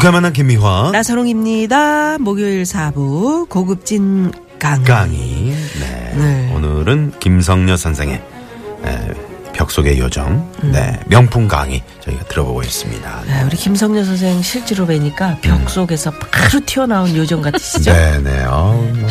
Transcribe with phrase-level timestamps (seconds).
[0.00, 2.16] 유쾌만한 김미화 나선홍입니다.
[2.20, 4.82] 목요일 4부 고급진 강의.
[4.82, 5.18] 강의
[5.78, 6.14] 네.
[6.16, 6.52] 네.
[6.54, 9.14] 오늘은 김성녀 선생의 에,
[9.52, 10.72] 벽 속의 요정 음.
[10.72, 10.98] 네.
[11.06, 17.14] 명품 강의 저희가 들어보고 있습니다 네, 우리 김성녀 선생 실제로 뵈니까 벽 속에서 바로 튀어나온
[17.14, 17.92] 요정 같으시죠?
[17.92, 19.10] 네네 어, 뭐,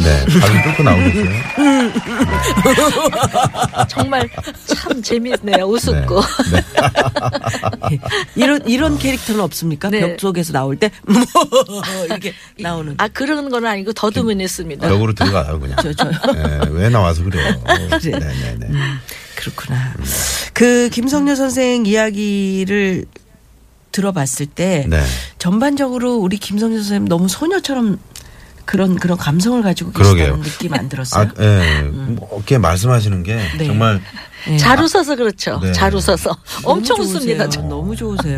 [0.00, 1.28] 네 발을 뚫고 나오겠어요
[3.88, 4.28] 정말
[4.66, 5.64] 참 재밌네요.
[5.64, 6.20] 우습고.
[6.52, 6.64] 네.
[8.36, 9.90] 이런 이런 캐릭터는 없습니까?
[9.90, 10.00] 네.
[10.00, 11.22] 벽 속에서 나올 때 뭐
[12.06, 12.94] 이렇게 나오는.
[12.98, 14.88] 아 그런 건 아니고 더듬은 있습니다.
[14.88, 16.10] 벽으로 들어가요 그냥 저, 저요.
[16.32, 17.60] 네, 왜 나와서 그래요
[18.00, 18.18] 그래.
[18.18, 18.68] 네네네
[19.36, 19.94] 그렇구나.
[20.52, 23.04] 그 김성녀 선생 이야기를
[23.92, 25.02] 들어봤을 때 네.
[25.38, 27.98] 전반적으로 우리 김성녀 선생님 너무 소녀처럼
[28.68, 30.36] 그런 그런 감성을 가지고 그러게요.
[30.36, 31.30] 계시다는 느낌 안 들었어요?
[31.38, 31.82] 아, 예.
[31.90, 33.64] 뭐 이렇게 말씀하시는 게 네.
[33.66, 33.98] 정말
[34.46, 34.58] 네.
[34.58, 35.58] 잘 웃어서 그렇죠.
[35.62, 35.72] 네.
[35.72, 37.16] 잘 웃어서 엄청 좋으세요.
[37.16, 37.48] 웃습니다.
[37.48, 37.62] 저.
[37.62, 38.36] 너무 좋으세요.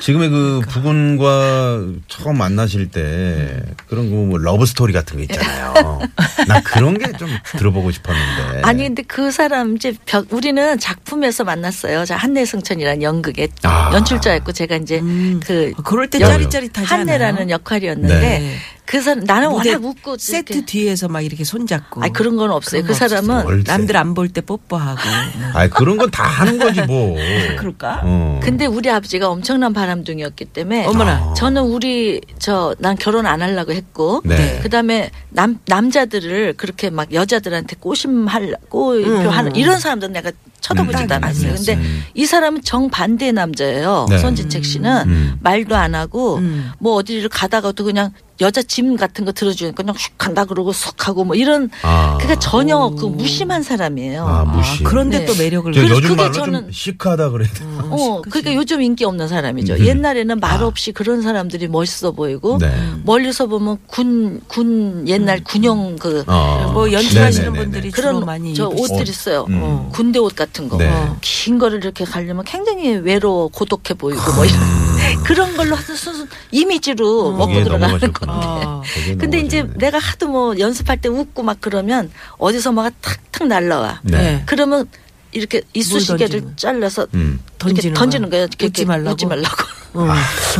[0.00, 6.00] 지금의 그 부군과 처음 만나실 때 그런 거 뭐 러브 스토리 같은 거 있잖아요.
[6.46, 8.62] 나 그런 게 좀 들어보고 싶었는데.
[8.62, 12.04] 아니 근데 그 사람 이제 벽 우리는 작품에서 만났어요.
[12.04, 13.90] 저 한네승천이라는 연극에 아.
[13.92, 15.40] 연출자였고 제가 이제 음.
[15.44, 17.50] 그 그럴 때 여- 짜릿짜릿하지 한네라는?
[17.50, 18.56] 역할이었는데 네.
[18.92, 22.02] 그 사람 나는 워낙 웃고 세트 이렇게- 뒤에서 막 이렇게 손잡고.
[22.02, 22.82] 아니 그런 건 없어요.
[22.82, 23.08] 그런 그.
[23.08, 25.00] 사람은 얼- 남들 안 볼 때 뽀뽀하고.
[25.56, 27.16] 아니 그런 건 다 하는 거지 뭐.
[27.56, 28.02] 그럴까?
[28.04, 28.40] 어.
[28.42, 31.32] 근데 우리 아버지가 엄청난 바람둥이였기 때문에 어머나.
[31.32, 34.60] 저는 우리 저 난 결혼 안 하려고 했고 네.
[34.62, 39.56] 그다음에 남 남자들을 그렇게 막 여자들한테 꼬심할 꼬표하는 음.
[39.56, 40.32] 이런 사람들은 내가
[40.62, 41.54] 쳐다보지도 음, 않았어요.
[41.54, 42.02] 근데 음.
[42.14, 44.06] 이 사람은 정반대의 남자예요.
[44.08, 44.18] 네.
[44.18, 45.38] 손진책 씨는 음.
[45.40, 46.70] 말도 안 하고 음.
[46.78, 51.22] 뭐 어디를 가다가도 그냥 여자 짐 같은 거 들어주니까 그냥 슉 간다 그러고 쏙 하고
[51.24, 52.16] 뭐 이런 아.
[52.18, 54.26] 그러니까 전혀 그 무심한 사람이에요.
[54.26, 54.82] 아 무시.
[54.84, 55.26] 아, 그런데 네.
[55.26, 55.72] 또 매력을.
[55.72, 57.64] 저 그래서 요즘 그게 저는- 시크하다 그래야 돼.
[57.90, 59.74] 어, 그러니까 요즘 인기 없는 사람이죠.
[59.74, 59.86] 음.
[59.86, 62.72] 옛날에는 말 없이 그런 사람들이 멋있어 보이고 네.
[63.04, 66.70] 멀리서 보면 군, 군 옛날 군용 그 어.
[66.72, 67.64] 뭐 연출하시는 네네네네.
[67.64, 68.94] 분들이 그런 많이 저 입으시죠.
[68.94, 69.46] 옷들 있어요.
[69.50, 69.60] 음.
[69.62, 70.76] 어, 군대 옷 같은 거.
[70.76, 70.88] 네.
[70.88, 74.60] 어, 긴 거를 이렇게 가려면 굉장히 외로워 고독해 보이고 뭐 이런
[75.24, 77.38] 그런 걸로 하여튼 순수 이미지로 먹고 음.
[77.38, 77.98] 거기에 들어가는.
[78.12, 78.24] 건데.
[78.28, 78.82] 아.
[79.18, 79.66] 근데 이제.
[79.76, 84.00] 내가 하도 뭐 연습할 때 웃고 막 그러면 어디서 뭐가 탁탁 날라와.
[84.02, 84.42] 네.
[84.46, 84.88] 그러면
[85.32, 86.52] 이렇게 이쑤시개를.
[86.56, 87.40] 잘라서 음.
[87.58, 88.46] 던지는 던지는 거야.
[88.62, 89.12] 웃지 말라고?
[89.12, 89.56] 웃지 말라고.
[89.94, 90.08] 어.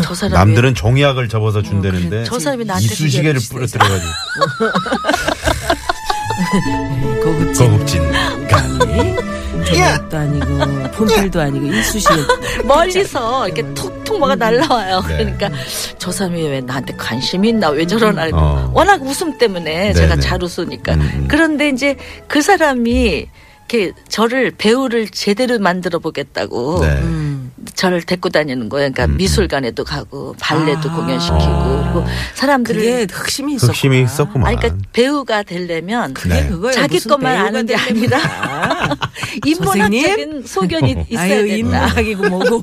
[0.02, 4.12] 저 사람이 남들은 종이약을 접어서 준다는데 저 사람이 나한테 이쑤시개를 그게 뿌려뜨려가지고
[7.22, 8.02] 고급진 고급진
[8.48, 9.32] 강의.
[9.64, 12.14] 저것도 아니고 폰필도 아니고 이쑤시개.
[12.66, 15.00] 멀리서 이렇게 톡톡 뭐가 날라와요.
[15.08, 15.16] 네.
[15.16, 15.50] 그러니까
[15.98, 18.70] 저 사람이 왜 나한테 관심이 있나 왜 저러나 어.
[18.74, 20.20] 워낙 웃음 때문에 제가 네네.
[20.20, 21.24] 잘 웃으니까 음, 음.
[21.28, 23.26] 그런데 이제 그 사람이
[23.72, 26.88] 이렇게 저를 배우를 제대로 만들어 보겠다고 네.
[26.88, 27.31] 음.
[27.74, 28.90] 저를 데리고 다니는 거예요.
[28.92, 29.16] 그러니까 음.
[29.16, 30.94] 미술관에도 가고 발레도 아.
[30.94, 31.82] 공연시키고 어.
[31.92, 33.72] 그리고 사람들을 그게 흑심이 있었구나.
[33.72, 34.46] 흑심이 있었구만.
[34.48, 36.48] 아니 그러니까 배우가 되려면 그게 네.
[36.48, 36.72] 그거예요.
[36.74, 37.96] 자기 무슨 것만 배우가 아는 게 되려면.
[38.12, 38.96] 아니라
[39.46, 41.54] 인문학적인 소견이 있어야 아유 된다.
[41.56, 42.62] 인문학이고 뭐고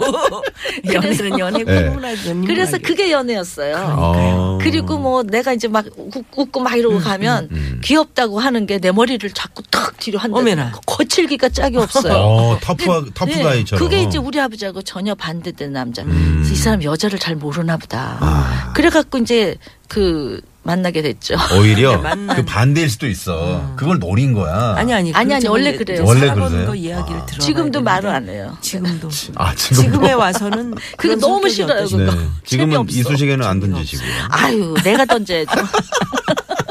[0.94, 1.90] 연애는 연애고 네.
[1.90, 2.78] 문학은 그래서.
[2.80, 3.76] 그게 연애였어요.
[3.98, 4.58] 어.
[4.62, 7.82] 그리고 뭐 내가 이제 막 웃- 웃고 막 이러고 가면 음.
[7.84, 10.38] 귀엽다고 하는 게 내 머리를 자꾸 탁 뒤로 한다.
[10.40, 10.72] 어메나.
[10.86, 12.14] 거칠기가 짝이 없어요.
[12.14, 13.84] 어, 터프 터프 네, 가이처럼.
[13.84, 16.04] 그게 이제 우리 아버지하고 전혀 반대된 남자.
[16.04, 16.48] 음.
[16.52, 18.18] 이 사람 여자를 잘 모르나 보다.
[18.20, 18.72] 아.
[18.76, 19.56] 그래갖고 이제
[19.88, 21.36] 그 만나게 됐죠.
[21.58, 22.02] 오히려
[22.36, 23.74] 그 반대일 수도 있어.
[23.76, 24.76] 그걸 노린 거야.
[24.76, 25.48] 아니 아니 아니, 아니.
[25.48, 26.04] 원래 그래요.
[26.06, 26.68] 원래 그러세요?
[26.68, 27.26] 거 이야기를 아.
[27.26, 27.40] 들어.
[27.40, 28.58] 지금도 말을 안 해요.
[28.62, 29.82] 지금도 아 지금도.
[29.84, 31.86] 지금에 와서는 그게 너무 싫어요.
[31.86, 32.12] 네.
[32.46, 33.00] 지금은 재미없어.
[33.00, 34.04] 이쑤시개는 안 던지시고.
[34.30, 35.52] 아유, 내가 던져야죠.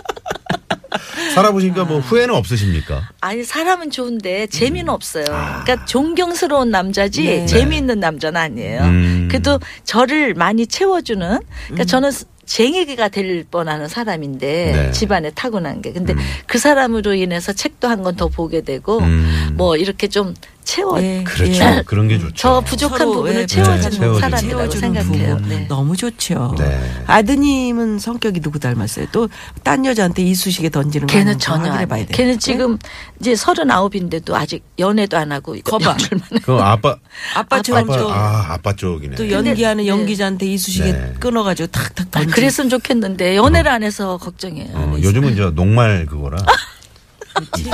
[1.43, 3.09] 살아보시니까 뭐 후회는 없으십니까?
[3.21, 5.25] 아니 사람은 좋은데 재미는 없어요.
[5.25, 7.47] 그러니까 존경스러운 남자지 네.
[7.47, 8.83] 재미있는 남자는 아니에요.
[8.83, 9.29] 음.
[9.31, 11.39] 그래도 저를 많이 채워주는.
[11.67, 12.11] 그러니까 저는
[12.47, 14.91] 쟁이가 될 뻔하는 사람인데 네.
[14.91, 15.93] 집안에 타고난 게.
[15.93, 16.15] 근데
[16.47, 19.51] 그 사람으로 인해서 책도 한 권 더 보게 되고 음.
[19.55, 20.35] 뭐 이렇게 좀
[20.69, 21.65] 채워 예, 그렇죠.
[21.65, 21.83] 예.
[21.87, 22.35] 그런 게 좋죠.
[22.35, 25.37] 저 부족한 서로, 부분을 예, 채워주는 채워주는 사람이라고 채워주는 생각해요.
[25.37, 25.49] 부분.
[25.49, 25.67] 네.
[25.67, 26.55] 너무 좋죠.
[26.59, 26.79] 네.
[27.07, 29.07] 아드님은 성격이 누구 닮았어요?
[29.11, 29.29] 또
[29.63, 32.07] 딴 여자한테 이쑤시개 던지는 거 걔는 전혀 확인해 안 봐야 해요.
[32.07, 32.15] 돼.
[32.15, 32.77] 걔는 지금
[33.19, 35.97] 이제 서른아홉인데도 아직 연애도 안 하고 거봐.
[36.43, 36.97] 그 아빠
[37.35, 39.17] 아빠처럼 아빠 또, 아 아빠 쪽이네.
[39.17, 41.15] 또 연기하는 연기자한테 이쑤시개 네.
[41.19, 42.35] 끊어가지고 탁탁 아, 던지.
[42.35, 44.69] 그랬으면 좋겠는데 연애를 안 해서 걱정해요.
[44.75, 46.37] 어, 요즘은 저 녹말 그거라.
[47.57, 47.71] 이쑤시개.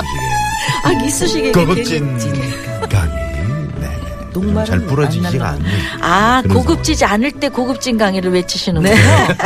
[0.83, 1.51] 아 이쑤시개.
[1.51, 1.65] 네.
[1.65, 2.74] 녹말은
[4.65, 5.65] 잘 부러지지가 안 않는.
[6.01, 8.93] 아 고급지지 않을 때 고급진 강의를 외치시는군요.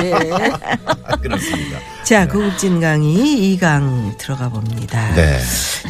[0.01, 0.09] 네.
[0.11, 0.51] 상황.
[1.21, 1.79] 그렇습니다.
[2.03, 5.13] 자, 고급진 강의 2강 들어가 봅니다.
[5.15, 5.39] 네.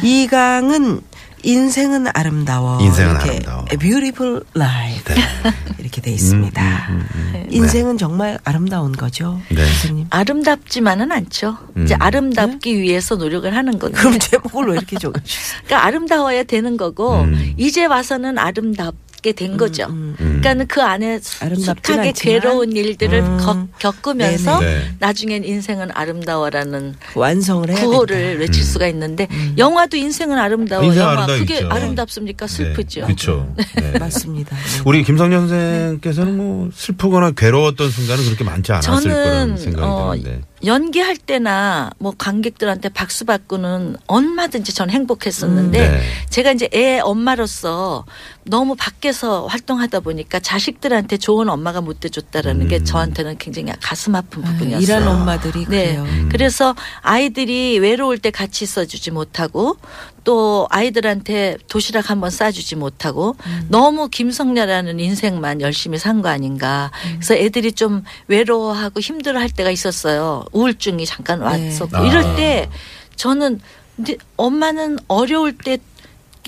[0.02, 1.00] 이 강은
[1.42, 2.80] 인생은 아름다워.
[2.80, 3.64] 인생은 이렇게 아름다워.
[3.72, 5.14] A beautiful life.
[5.14, 5.22] 네.
[5.78, 6.86] 이렇게 돼 있습니다.
[6.90, 9.40] 음, 인생은 정말 아름다운 거죠.
[9.48, 9.56] 네.
[9.56, 10.06] 교수님.
[10.10, 11.56] 아름답지만은 않죠.
[11.82, 12.02] 이제 음.
[12.02, 13.98] 아름답기 위해서 노력을 하는 건데.
[13.98, 15.60] 그럼 제목을 왜 이렇게 적으셨어요?
[15.64, 17.54] 그러니까 아름다워야 되는 거고 음.
[17.56, 19.84] 이제 와서는 아름답 게 된 거죠.
[19.90, 20.14] 음.
[20.18, 22.12] 그러니까는 그 안에 숱하게.
[22.16, 23.38] 괴로운 일들을 음.
[23.40, 24.74] 겪- 겪으면서 네네.
[24.74, 24.94] 네.
[24.98, 28.40] 나중엔 인생은 아름다워라는 완성을 해야 구호를 된다.
[28.40, 29.28] 외칠 수가 있는데
[29.58, 30.86] 영화도 인생은 아름다워 음.
[30.88, 31.68] 인생 영화 아름다워 그게 있죠.
[31.70, 33.02] 아름답습니까 슬프죠.
[33.02, 33.54] 그렇죠.
[33.76, 33.92] 네.
[34.00, 34.56] 맞습니다.
[34.56, 34.82] 네.
[34.84, 40.40] 우리 김성년 선생께서는 뭐 슬프거나 괴로웠던 순간은 그렇게 많지 않았을 거라는 생각이 어, 드는데.
[40.64, 46.00] 연기할 때나 뭐 관객들한테 박수 받고는 얼마든지 전 행복했었는데 음, 네.
[46.28, 48.04] 제가 이제 애 엄마로서
[48.44, 54.76] 너무 밖에서 활동하다 보니까 자식들한테 좋은 엄마가 못 돼줬다라는 게 저한테는 굉장히 가슴 아픈 부분이었어요.
[54.78, 54.82] 음.
[54.82, 55.96] 일하는 엄마들이 네.
[55.96, 56.06] 그래요.
[56.30, 59.76] 그래서 아이들이 외로울 때 같이 있어주지 못하고
[60.24, 63.66] 또 아이들한테 도시락 한번 싸주지 못하고 음.
[63.68, 66.90] 너무 김성녀라는 인생만 열심히 산 거 아닌가.
[67.06, 67.10] 음.
[67.14, 70.44] 그래서 애들이 좀 외로워하고 힘들어할 때가 있었어요.
[70.52, 71.44] 우울증이 잠깐 네.
[71.46, 72.06] 왔었고 아.
[72.06, 72.68] 이럴 때
[73.16, 73.60] 저는
[73.96, 75.78] 근데 엄마는 어려울 때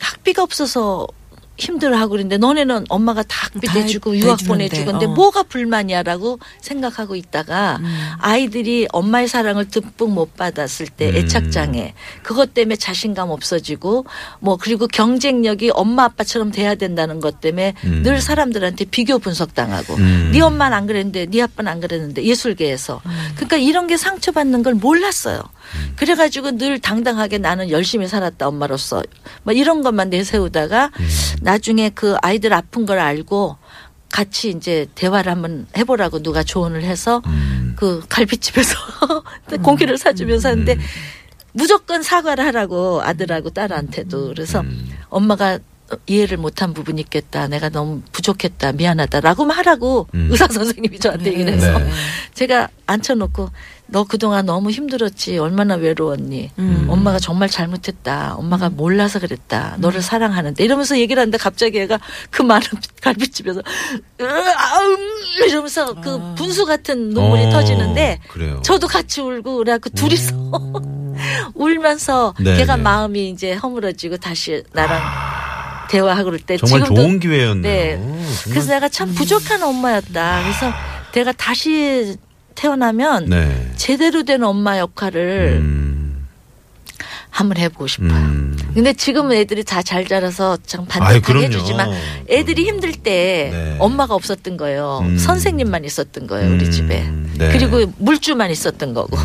[0.01, 1.07] 학비가 없어서
[1.59, 5.09] 힘들어하고 그랬는데 너네는 엄마가 다 학비 다 내주고 해- 유학 보내주고 근데 어.
[5.11, 7.99] 뭐가 불만이야라고 생각하고 있다가 음.
[8.21, 11.17] 아이들이 엄마의 사랑을 듬뿍 못 받았을 때 음.
[11.17, 14.07] 애착장애 그것 때문에 자신감 없어지고
[14.41, 18.03] 뭐 그리고 경쟁력이 엄마 아빠처럼 돼야 된다는 것 때문에 음.
[18.03, 20.31] 늘 사람들한테 비교 분석당하고 음.
[20.33, 23.11] 네 엄마는 안 그랬는데 네 아빠는 안 그랬는데 예술계에서 음.
[23.37, 25.43] 그러니까 이런 게 상처받는 걸 몰랐어요.
[25.97, 29.03] 그래가지고 늘 당당하게 나는 열심히 살았다 엄마로서
[29.43, 31.09] 뭐 이런 것만 내세우다가 음.
[31.43, 33.57] 나중에 그 아이들 아픈 걸 알고
[34.11, 37.75] 같이 이제 대화를 한번 해보라고 누가 조언을 해서 음.
[37.77, 38.77] 그 갈비집에서
[39.63, 40.81] 고기를 사주면서 하는데 음.
[41.53, 44.91] 무조건 사과를 하라고 아들하고 딸한테도 그래서 음.
[45.09, 45.59] 엄마가
[46.07, 47.49] 이해를 못한 부분이 있겠다.
[47.49, 48.73] 내가 너무 부족했다.
[48.73, 50.29] 미안하다라고 하라고 음.
[50.31, 51.91] 의사 선생님이 저한테 얘기를 해서 네.
[52.35, 53.51] 제가 앉혀놓고
[53.93, 55.37] 너 그동안 너무 힘들었지.
[55.37, 56.51] 얼마나 외로웠니.
[56.59, 56.87] 음.
[56.89, 58.35] 엄마가 정말 잘못했다.
[58.39, 59.77] 엄마가 몰라서 그랬다.
[59.81, 61.99] 너를 사랑하는데 이러면서 얘기를 하는데 갑자기 얘가
[62.31, 62.67] 그 많은
[63.03, 63.61] 갈비집에서
[64.19, 64.99] 으아음
[65.47, 68.63] 이러면서 그 분수 같은 눈물이 어, 터지는데 그래요.
[68.65, 70.35] 저도 같이 울고 그래갖고 둘이서
[71.55, 72.83] 울면서 네, 걔가 네.
[72.83, 75.03] 마음이 이제 허물어지고 다시 나랑
[75.91, 77.61] 대화하고 그럴 때 정말 지금도 좋은 기회였네요.
[77.63, 77.97] 네.
[77.99, 78.25] 정말.
[78.49, 80.41] 그래서 내가 참 부족한 엄마였다.
[80.45, 80.73] 그래서
[81.13, 82.17] 내가 다시
[82.55, 83.71] 태어나면 네.
[83.77, 86.27] 제대로 된 엄마 역할을 음.
[87.31, 88.11] 한번 해보고 싶어요.
[88.13, 88.59] 음.
[88.75, 91.45] 근데 지금은 애들이 다 잘 자라서 참 반듯하게.
[91.47, 91.91] 해주지만
[92.29, 93.77] 애들이 힘들 때 네.
[93.79, 95.01] 엄마가 없었던 거예요.
[95.03, 95.17] 음.
[95.19, 96.71] 선생님만 있었던 거예요 우리 음.
[96.71, 97.09] 집에.
[97.39, 97.53] 네.
[97.53, 99.17] 그리고 물주만 있었던 거고.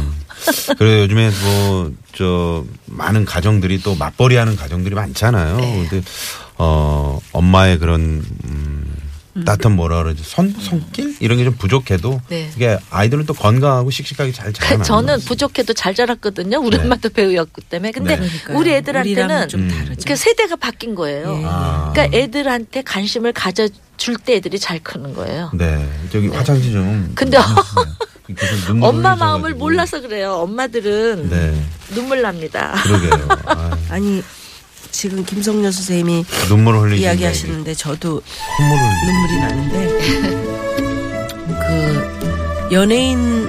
[0.77, 5.57] 그래 요즘에 뭐 저 많은 가정들이 또 맞벌이하는 가정들이 많잖아요.
[5.57, 5.85] 네.
[5.87, 6.03] 근데
[6.57, 8.86] 어 엄마의 그런 음,
[9.45, 12.49] 따뜻한 뭐라 그러지 손 손길 이런 게 좀 부족해도 네.
[12.55, 15.25] 이게 아이들은 또 건강하고 씩씩하게 잘 자라나는 저는 거지.
[15.27, 16.57] 부족해도 잘 자랐거든요.
[16.59, 16.83] 우리 네.
[16.83, 17.91] 엄마도 배우였기 때문에.
[17.91, 18.27] 근데 네.
[18.53, 19.67] 우리 애들한테는 좀 음.
[19.69, 20.03] 다르죠.
[20.07, 21.39] 그 세대가 바뀐 거예요.
[21.41, 21.43] 예.
[21.45, 21.91] 아.
[21.93, 23.67] 그러니까 애들한테 관심을 가져
[23.97, 25.49] 줄 때 애들이 잘 크는 거예요.
[25.55, 27.11] 네 저기 화장실 좀.
[27.15, 27.37] 근데
[28.69, 29.01] 엄마 흘리셔가지고.
[29.17, 30.33] 마음을 몰라서 그래요.
[30.33, 31.65] 엄마들은 네
[31.95, 32.75] 눈물 납니다.
[32.83, 33.27] 그러게요.
[33.45, 34.21] 아, 아니
[34.97, 38.19] 지금 김성녀 선생님이 눈물을 흘리시 이야기하시는데 저도
[38.59, 39.05] 흘리.
[39.05, 39.87] 눈물이 나는데
[41.67, 43.47] 그 연예인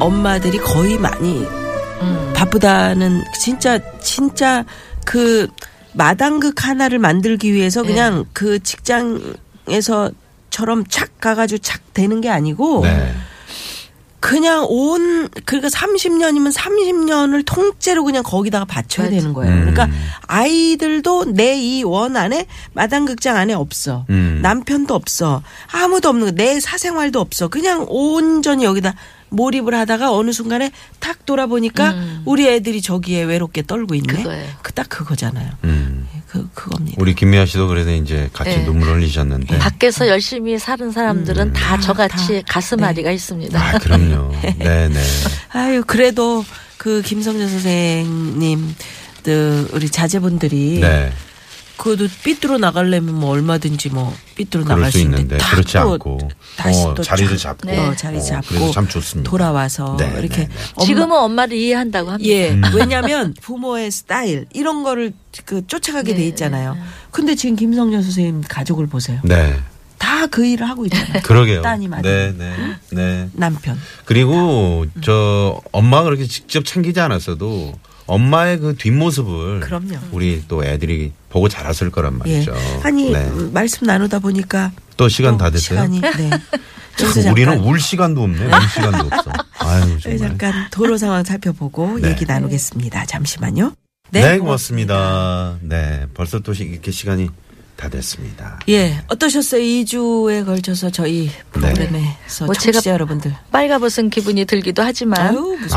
[0.00, 1.40] 엄마들이 거의 많이
[2.00, 2.32] 음.
[2.34, 4.64] 바쁘다는 진짜 진짜
[5.04, 5.46] 그
[5.92, 7.88] 마당극 하나를 만들기 위해서 네.
[7.88, 9.36] 그냥 그 직장에서처럼
[10.88, 13.14] 착 가가지고 착 되는 게 아니고 네.
[14.26, 19.16] 그냥 온 그러니까 30년이면 30년을 통째로 그냥 거기다가 바쳐야 맞아.
[19.16, 19.52] 되는 거예요.
[19.54, 19.60] 음.
[19.60, 19.88] 그러니까
[20.26, 24.04] 아이들도 내 이 원 안에 마당극장 안에 없어.
[24.10, 24.40] 음.
[24.42, 25.42] 남편도 없어.
[25.70, 26.32] 아무도 없는 거.
[26.32, 27.48] 내 사생활도 없어.
[27.48, 28.94] 그냥 온전히 여기다
[29.28, 32.22] 몰입을 하다가 어느 순간에 탁 돌아보니까 음.
[32.24, 34.12] 우리 애들이 저기에 외롭게 떨고 있네.
[34.22, 34.48] 그거예요.
[34.62, 35.50] 그딱 그거잖아요.
[36.66, 36.68] 음.
[36.68, 36.96] 그 그겁니다.
[37.00, 38.64] 우리 김미아 씨도 그래서 이제 같이 네.
[38.64, 39.58] 눈물 흘리셨는데.
[39.58, 42.52] 밖에서 열심히 사는 사람들은 다 저같이 다.
[42.54, 43.58] 가슴앓이가 있습니다.
[43.58, 44.32] 아, 그럼요.
[44.58, 45.00] 네네.
[45.50, 46.44] 아유 그래도
[46.76, 48.74] 그 김성년 선생님
[49.22, 51.12] 그 우리 자제분들이 네.
[51.76, 56.18] 그도 삐뚤어 나가려면 뭐 얼마든지 뭐 삐뚤어 나갈 수수 있는데 그렇지 또 않고
[56.56, 57.78] 다시 어, 또 자리를 참- 잡고 네.
[57.78, 59.30] 어, 자리 어, 잡고 그래서 참 좋습니다.
[59.30, 60.54] 돌아와서 네, 이렇게 네, 네.
[60.74, 62.28] 엄마- 지금은 엄마를 이해한다고 합니다.
[62.30, 62.62] 예 음.
[62.74, 65.12] 왜냐하면 부모의 스타일 이런 거를
[65.44, 66.76] 그 쫓아가게 네, 돼 있잖아요.
[67.10, 69.20] 근데 지금 김성년 선생님 가족을 보세요.
[69.24, 69.56] 네.
[69.98, 71.20] 다 그 일을 하고 있잖아요.
[71.24, 71.62] 그러게요.
[71.62, 73.28] 따님 아들 네, 네, 네.
[73.34, 73.78] 남편.
[74.06, 77.74] 그리고 저 엄마가 그렇게 직접 챙기지 않았어도
[78.06, 79.96] 엄마의 그 뒷모습을 그럼요.
[80.12, 82.32] 우리 또 애들이 보고 자랐을 거란 예.
[82.32, 82.54] 말이죠.
[82.82, 83.18] 아니 네.
[83.26, 85.80] 음, 말씀 나누다 보니까 또 시간 또다 됐어요.
[85.86, 86.30] 시간이 네.
[86.96, 88.46] 참, 우리는 울 시간도 없네.
[88.46, 89.30] 울 시간도 없어.
[89.58, 90.18] 아유 정말.
[90.18, 92.08] 잠깐 도로 상황 살펴보고 네.
[92.08, 93.04] 얘기 나누겠습니다.
[93.04, 93.74] 잠시만요.
[94.12, 95.58] 네, 고맙습니다.
[95.60, 97.28] 네, 벌써 또 시- 이렇게 시간이
[97.76, 98.58] 다 됐습니다.
[98.70, 99.60] 예, 어떠셨어요?
[99.60, 103.34] 2주에 걸쳐서 저희 프로그램에서 뭐 청취자 제가 여러분들.
[103.52, 105.34] 빨가벗은 기분이 들기도 하지만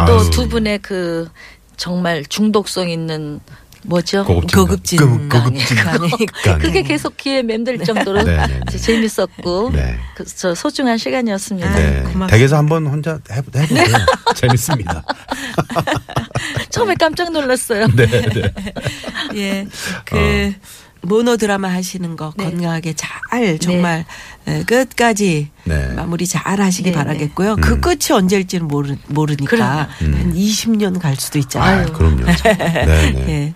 [0.08, 0.30] 또.
[0.30, 1.28] 두 분의 그
[1.76, 3.42] 정말 중독성 있는
[3.84, 4.26] 뭐죠?
[4.26, 5.44] 고급진 고급진 고- 강의.
[5.52, 6.10] 고급진 강의.
[6.44, 6.60] 강의.
[6.60, 8.78] 그게 계속 귀에 맴들 정도로 네, 네, 네.
[8.78, 9.98] 재밌었고 네.
[10.16, 11.74] 그, 저 소중한 시간이었습니다.
[11.76, 12.28] 네, 고맙습니다.
[12.28, 13.98] 댁에서 한번 혼자 해, 해보세요.
[14.36, 15.04] 재밌습니다.
[16.70, 17.88] 처음에 깜짝 놀랐어요.
[17.96, 18.54] 네, 네.
[19.36, 19.68] 예,
[20.06, 20.54] 그
[21.02, 22.44] 모노 드라마 하시는 거 네.
[22.46, 24.06] 건강하게 잘 정말 에,
[24.66, 25.88] 끝까지 네.
[25.94, 27.56] 마무리 잘 하시기 네, 바라겠고요.
[27.56, 27.62] 네.
[27.62, 27.82] 그 음.
[27.82, 30.18] 끝이 언제일지는 모르, 모르니까 그럼요.
[30.18, 31.94] 한 20년 갈 수도 아, 있잖아요.
[31.94, 32.26] 그럼요.
[32.44, 33.26] 네, 네.
[33.28, 33.54] 예.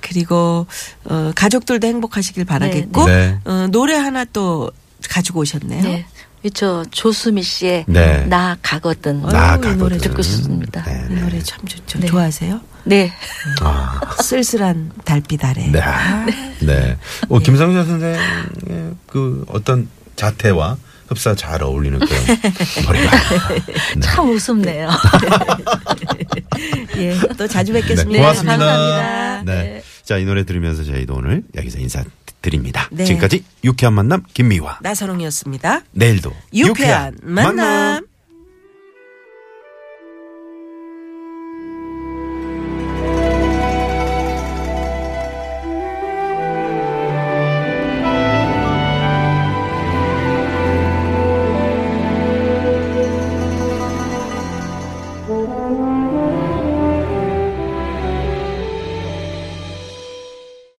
[0.00, 0.66] 그리고
[1.04, 3.38] 어, 가족들도 행복하시길 바라겠고 네.
[3.44, 4.70] 어, 노래 하나 또
[5.08, 5.82] 가지고 오셨네요.
[5.82, 6.06] 네.
[6.54, 8.24] 저 조수미 씨의 네.
[8.26, 9.98] 나 가거든 나이 노래 가거든.
[9.98, 10.82] 듣고 싶습니다.
[10.84, 11.20] 네, 이 네.
[11.20, 11.98] 노래 참 좋죠.
[11.98, 12.06] 네.
[12.06, 12.60] 좋아하세요?
[12.84, 13.12] 네.
[13.60, 15.66] 아, 쓸쓸한 달빛 아래.
[15.66, 15.80] 네.
[16.60, 16.96] 네.
[17.28, 18.18] 어, 김성재 선생의
[19.06, 22.20] 그 어떤 자태와 흡사 잘 어울리는 그런
[22.84, 23.16] 노래가.
[23.94, 24.00] 네.
[24.00, 24.90] 참 웃음네요.
[26.98, 28.20] 예, 또 자주 네, 뵙겠습니다.
[28.20, 28.56] 고맙습니다.
[28.58, 29.42] 감사합니다.
[29.44, 29.62] 네.
[29.62, 29.82] 네.
[30.04, 32.88] 자, 이 노래 들으면서 저희도 오늘 여기서 인사드립니다.
[32.90, 33.04] 네.
[33.04, 34.78] 지금까지 유쾌한 만남 김미화.
[34.82, 35.82] 나선홍이었습니다.
[35.92, 38.07] 내일도 유쾌한 만남.